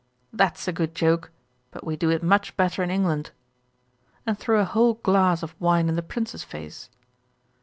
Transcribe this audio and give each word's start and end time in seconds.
'That's 0.33 0.67
a 0.67 0.73
good 0.73 0.95
joke; 0.95 1.29
but 1.69 1.83
we 1.85 1.95
do 1.95 2.09
it 2.09 2.23
much 2.23 2.57
better 2.57 2.81
in 2.81 2.89
England;' 2.89 3.29
and 4.25 4.35
threw 4.35 4.57
a 4.57 4.65
whole 4.65 4.95
glass 4.95 5.43
of 5.43 5.53
wine 5.61 5.87
in 5.87 5.95
the 5.95 6.01
Prince's 6.01 6.43
face. 6.43 6.89